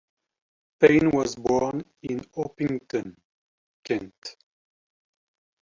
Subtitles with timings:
[0.79, 3.15] Payne was born in Orpington,
[3.83, 4.35] Kent.